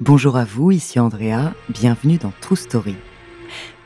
[0.00, 2.94] Bonjour à vous, ici Andrea, bienvenue dans True Story.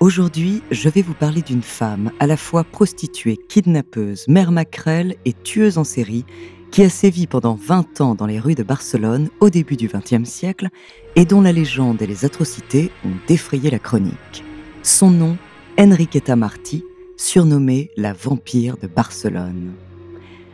[0.00, 5.32] Aujourd'hui, je vais vous parler d'une femme à la fois prostituée, kidnappeuse, mère maquerelle et
[5.32, 6.24] tueuse en série
[6.72, 10.28] qui a sévi pendant 20 ans dans les rues de Barcelone au début du XXe
[10.28, 10.70] siècle
[11.14, 14.42] et dont la légende et les atrocités ont défrayé la chronique.
[14.82, 15.36] Son nom,
[15.78, 16.84] Enriqueta Martí,
[17.16, 19.74] surnommée la vampire de Barcelone.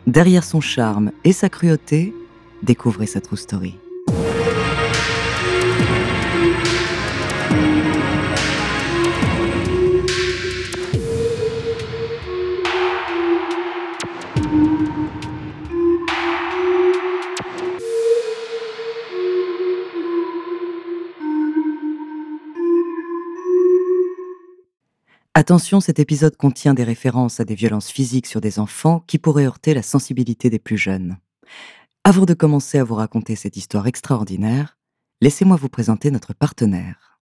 [0.05, 2.13] Derrière son charme et sa cruauté,
[2.61, 3.73] découvrez sa true story.
[25.39, 29.45] Attention, cet épisode contient des références à des violences physiques sur des enfants qui pourraient
[29.45, 31.17] heurter la sensibilité des plus jeunes.
[32.03, 34.79] Avant de commencer à vous raconter cette histoire extraordinaire,
[35.21, 37.19] laissez-moi vous présenter notre partenaire.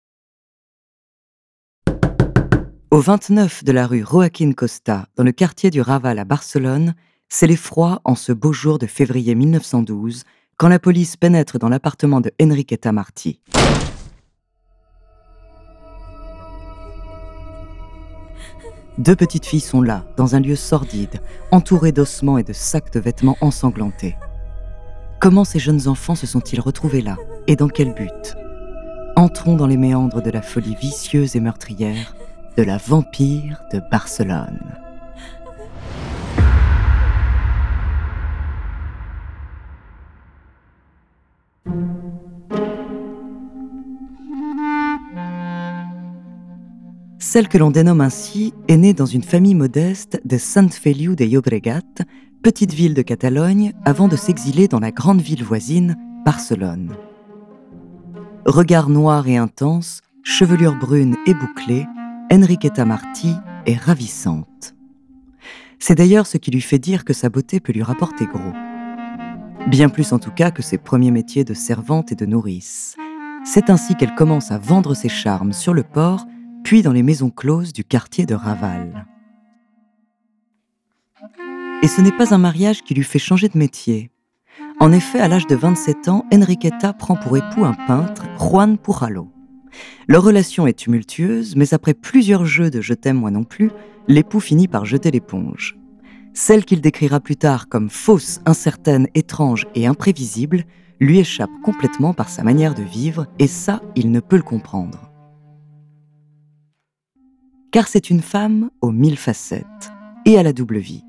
[2.90, 6.94] Au 29 de la rue Joaquín Costa, dans le quartier du Raval à Barcelone,
[7.30, 10.24] c'est l'effroi en ce beau jour de février 1912
[10.58, 13.40] quand la police pénètre dans l'appartement de Enriqueta Martí.
[18.98, 23.00] Deux petites filles sont là, dans un lieu sordide, entourées d'ossements et de sacs de
[23.00, 24.16] vêtements ensanglantés.
[25.18, 28.36] Comment ces jeunes enfants se sont-ils retrouvés là Et dans quel but?
[29.16, 32.14] Entrons dans les méandres de la folie vicieuse et meurtrière
[32.58, 34.60] de la vampire de Barcelone.
[47.32, 51.24] Celle que l'on dénomme ainsi est née dans une famille modeste de Sant Feliu de
[51.24, 52.04] Llobregat,
[52.42, 56.94] petite ville de Catalogne, avant de s'exiler dans la grande ville voisine, Barcelone.
[58.44, 61.86] Regard noir et intense, chevelure brune et bouclée,
[62.30, 63.32] Enriqueta Martí
[63.64, 64.74] est ravissante.
[65.78, 68.52] C'est d'ailleurs ce qui lui fait dire que sa beauté peut lui rapporter gros.
[69.68, 72.94] Bien plus en tout cas que ses premiers métiers de servante et de nourrice.
[73.42, 76.26] C'est ainsi qu'elle commence à vendre ses charmes sur le port
[76.62, 79.06] puis dans les maisons closes du quartier de Raval.
[81.82, 84.10] Et ce n'est pas un mariage qui lui fait changer de métier.
[84.78, 89.30] En effet, à l'âge de 27 ans, Enriqueta prend pour époux un peintre, Juan Pujalo.
[90.06, 93.70] Leur relation est tumultueuse, mais après plusieurs jeux de Je t'aime moi non plus,
[94.06, 95.76] l'époux finit par jeter l'éponge.
[96.34, 100.64] Celle qu'il décrira plus tard comme fausse, incertaine, étrange et imprévisible
[101.00, 105.11] lui échappe complètement par sa manière de vivre, et ça, il ne peut le comprendre
[107.72, 109.90] car c'est une femme aux mille facettes
[110.26, 111.04] et à la double vie.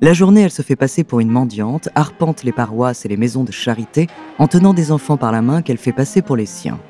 [0.00, 3.44] La journée, elle se fait passer pour une mendiante, arpente les paroisses et les maisons
[3.44, 4.08] de charité
[4.38, 6.80] en tenant des enfants par la main qu'elle fait passer pour les siens.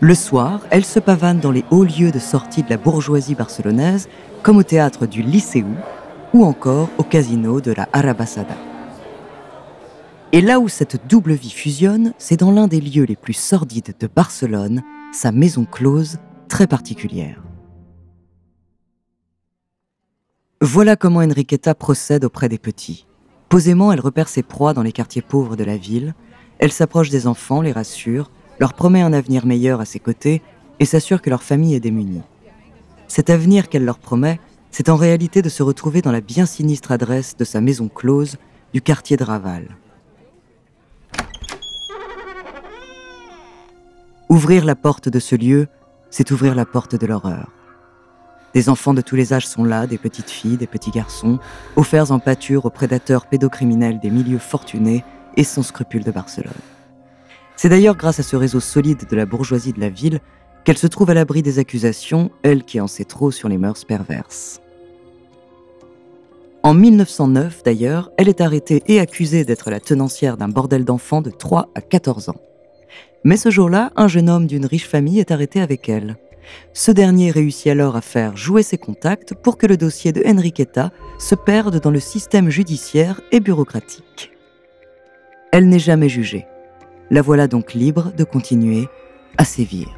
[0.00, 4.08] Le soir, elle se pavane dans les hauts lieux de sortie de la bourgeoisie barcelonaise,
[4.42, 5.66] comme au théâtre du Lycéu
[6.34, 8.56] ou encore au casino de la Arabasada.
[10.32, 13.94] Et là où cette double vie fusionne, c'est dans l'un des lieux les plus sordides
[13.98, 16.18] de Barcelone, sa maison close
[16.48, 17.42] très particulière.
[20.60, 23.06] Voilà comment Enriqueta procède auprès des petits.
[23.48, 26.14] Posément, elle repère ses proies dans les quartiers pauvres de la ville,
[26.58, 30.42] elle s'approche des enfants, les rassure, leur promet un avenir meilleur à ses côtés
[30.80, 32.22] et s'assure que leur famille est démunie.
[33.08, 34.40] Cet avenir qu'elle leur promet,
[34.70, 38.36] c'est en réalité de se retrouver dans la bien sinistre adresse de sa maison close
[38.72, 39.76] du quartier de Raval.
[44.28, 45.68] Ouvrir la porte de ce lieu,
[46.10, 47.50] c'est ouvrir la porte de l'horreur.
[48.54, 51.38] Des enfants de tous les âges sont là, des petites filles, des petits garçons,
[51.76, 55.04] offerts en pâture aux prédateurs pédocriminels des milieux fortunés
[55.36, 56.52] et sans scrupules de Barcelone.
[57.56, 60.20] C'est d'ailleurs grâce à ce réseau solide de la bourgeoisie de la ville
[60.64, 63.84] qu'elle se trouve à l'abri des accusations, elle qui en sait trop sur les mœurs
[63.84, 64.60] perverses.
[66.62, 71.30] En 1909, d'ailleurs, elle est arrêtée et accusée d'être la tenancière d'un bordel d'enfants de
[71.30, 72.40] 3 à 14 ans.
[73.26, 76.16] Mais ce jour-là, un jeune homme d'une riche famille est arrêté avec elle.
[76.72, 80.92] Ce dernier réussit alors à faire jouer ses contacts pour que le dossier de Enriqueta
[81.18, 84.30] se perde dans le système judiciaire et bureaucratique.
[85.50, 86.46] Elle n'est jamais jugée.
[87.10, 88.86] La voilà donc libre de continuer
[89.38, 89.88] à sévir.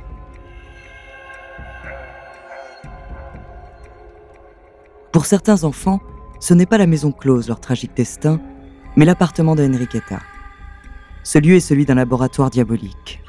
[5.12, 6.00] Pour certains enfants,
[6.40, 8.40] ce n'est pas la maison close leur tragique destin,
[8.96, 10.20] mais l'appartement de Enriqueta.
[11.30, 13.20] Ce lieu est celui d'un laboratoire diabolique.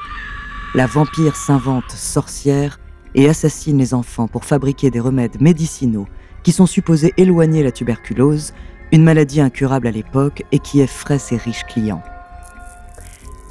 [0.74, 2.80] La vampire s'invente sorcière
[3.14, 6.08] et assassine les enfants pour fabriquer des remèdes médicinaux
[6.42, 8.54] qui sont supposés éloigner la tuberculose,
[8.94, 12.02] une maladie incurable à l'époque et qui effraie ses riches clients.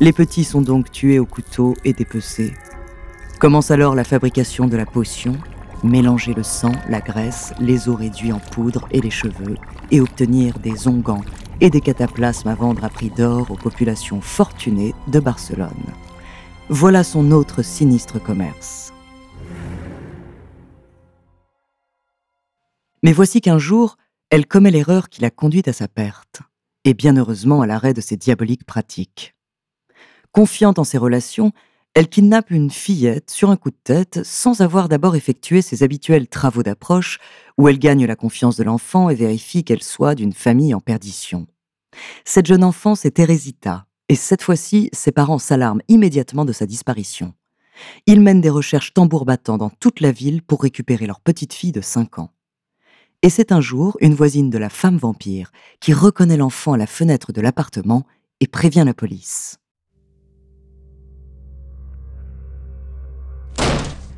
[0.01, 2.55] Les petits sont donc tués au couteau et dépecés.
[3.39, 5.37] Commence alors la fabrication de la potion,
[5.85, 9.57] mélanger le sang, la graisse, les os réduits en poudre et les cheveux,
[9.91, 11.21] et obtenir des onguents
[11.61, 15.93] et des cataplasmes à vendre à prix d'or aux populations fortunées de Barcelone.
[16.69, 18.93] Voilà son autre sinistre commerce.
[23.03, 23.97] Mais voici qu'un jour,
[24.31, 26.43] elle commet l'erreur qui l'a conduite à sa perte,
[26.85, 29.35] et bien heureusement à l'arrêt de ses diaboliques pratiques.
[30.33, 31.53] Confiante en ses relations,
[31.99, 36.29] elle kidnappe une fillette sur un coup de tête sans avoir d'abord effectué ses habituels
[36.29, 37.19] travaux d'approche
[37.59, 41.49] où elle gagne la confiance de l'enfant et vérifie qu'elle soit d'une famille en perdition.
[42.25, 47.35] Cette jeune enfant, c'est Teresita, et cette fois-ci, ses parents s'alarment immédiatement de sa disparition.
[48.07, 51.73] Ils mènent des recherches tambour battant dans toute la ville pour récupérer leur petite fille
[51.73, 52.31] de 5 ans.
[53.23, 55.51] Et c'est un jour une voisine de la femme vampire
[55.81, 58.07] qui reconnaît l'enfant à la fenêtre de l'appartement
[58.39, 59.59] et prévient la police.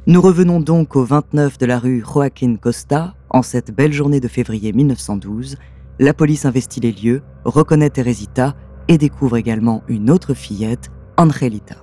[0.07, 4.29] Nous revenons donc au 29 de la rue Joaquín Costa, en cette belle journée de
[4.29, 5.59] février 1912.
[5.99, 8.57] La police investit les lieux, reconnaît Teresita
[8.89, 11.77] et découvre également une autre fillette, Angelita.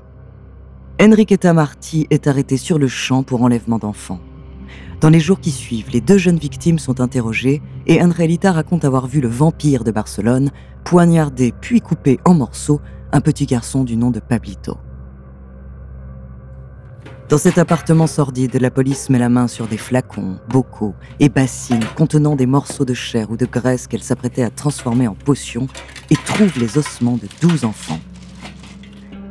[1.00, 4.20] Enriqueta Marti est arrêtée sur le champ pour enlèvement d'enfants.
[5.00, 9.06] Dans les jours qui suivent, les deux jeunes victimes sont interrogées et Angelita raconte avoir
[9.06, 10.50] vu le vampire de Barcelone
[10.86, 12.81] poignarder puis couper en morceaux
[13.12, 14.75] un petit garçon du nom de Pablito.
[17.29, 21.83] Dans cet appartement sordide, la police met la main sur des flacons, bocaux et bassines
[21.97, 25.68] contenant des morceaux de chair ou de graisse qu'elle s'apprêtait à transformer en potion
[26.09, 28.00] et trouve les ossements de douze enfants.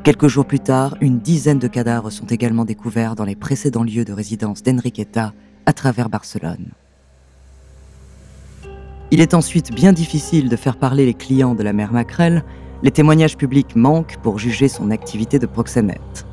[0.05, 4.05] Quelques jours plus tard, une dizaine de cadavres sont également découverts dans les précédents lieux
[4.05, 5.33] de résidence d'Enriqueta
[5.65, 6.73] à travers Barcelone.
[9.11, 12.45] Il est ensuite bien difficile de faire parler les clients de la mère Macrel,
[12.83, 16.27] les témoignages publics manquent pour juger son activité de proxénète.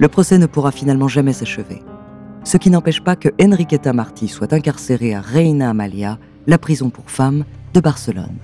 [0.00, 1.80] Le procès ne pourra finalement jamais s'achever,
[2.42, 6.18] ce qui n'empêche pas que Enriqueta Martí soit incarcérée à Reina Amalia,
[6.48, 7.44] la prison pour femmes
[7.74, 8.38] de Barcelone.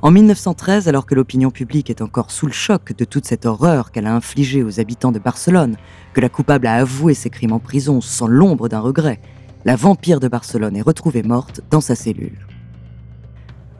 [0.00, 3.90] En 1913, alors que l'opinion publique est encore sous le choc de toute cette horreur
[3.90, 5.76] qu'elle a infligée aux habitants de Barcelone,
[6.12, 9.20] que la coupable a avoué ses crimes en prison sans l'ombre d'un regret,
[9.64, 12.45] la vampire de Barcelone est retrouvée morte dans sa cellule.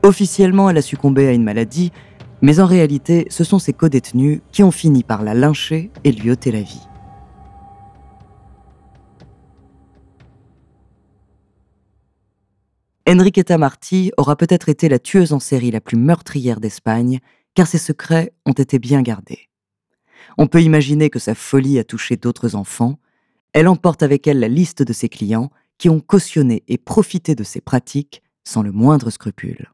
[0.03, 1.91] Officiellement, elle a succombé à une maladie,
[2.41, 6.31] mais en réalité, ce sont ses co-détenus qui ont fini par la lyncher et lui
[6.31, 6.87] ôter la vie.
[13.09, 17.19] Enriqueta Martí aura peut-être été la tueuse en série la plus meurtrière d'Espagne,
[17.55, 19.49] car ses secrets ont été bien gardés.
[20.37, 22.99] On peut imaginer que sa folie a touché d'autres enfants.
[23.53, 27.43] Elle emporte avec elle la liste de ses clients qui ont cautionné et profité de
[27.43, 29.71] ses pratiques sans le moindre scrupule.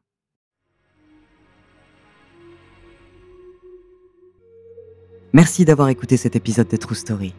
[5.34, 7.34] Merci d'avoir écouté cet épisode de True Story.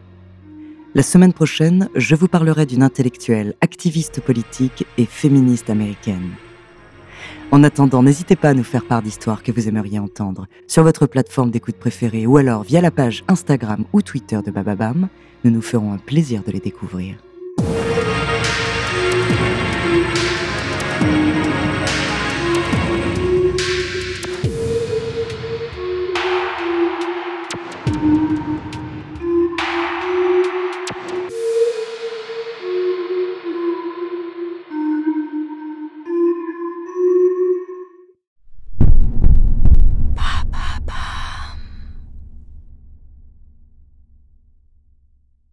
[0.94, 6.32] La semaine prochaine, je vous parlerai d'une intellectuelle, activiste politique et féministe américaine.
[7.50, 11.06] En attendant, n'hésitez pas à nous faire part d'histoires que vous aimeriez entendre sur votre
[11.06, 15.08] plateforme d'écoute préférée ou alors via la page Instagram ou Twitter de Bababam.
[15.44, 17.16] Nous nous ferons un plaisir de les découvrir.